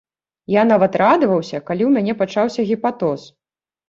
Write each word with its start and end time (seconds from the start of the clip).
Я 0.51 0.61
нават 0.69 0.95
радаваўся, 1.01 1.59
калі 1.67 1.83
ў 1.87 1.89
мяне 1.97 2.15
пачаўся 2.21 2.65
гепатоз. 2.71 3.21